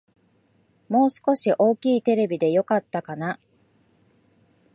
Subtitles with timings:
[0.89, 3.39] もう少し大きいテレビでよかったかな